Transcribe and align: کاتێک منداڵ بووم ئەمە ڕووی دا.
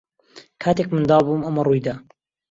کاتێک 0.61 0.87
منداڵ 0.93 1.21
بووم 1.27 1.45
ئەمە 1.45 1.61
ڕووی 1.65 1.81
دا. 1.85 1.93